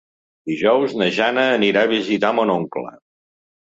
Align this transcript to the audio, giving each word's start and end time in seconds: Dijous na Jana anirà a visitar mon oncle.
Dijous 0.51 0.95
na 1.03 1.11
Jana 1.19 1.45
anirà 1.61 1.87
a 1.87 1.93
visitar 1.95 2.35
mon 2.43 2.57
oncle. 2.59 3.01